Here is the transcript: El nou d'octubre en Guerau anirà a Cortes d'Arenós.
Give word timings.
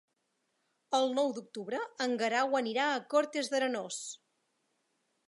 El 0.99 1.11
nou 1.17 1.27
d'octubre 1.35 1.81
en 2.07 2.15
Guerau 2.23 2.57
anirà 2.63 2.87
a 2.95 3.05
Cortes 3.15 3.53
d'Arenós. 3.53 4.01